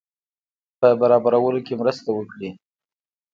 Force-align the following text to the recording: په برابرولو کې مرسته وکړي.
په 0.79 0.87
برابرولو 1.01 1.59
کې 1.65 1.73
مرسته 1.81 2.09
وکړي. 2.13 2.49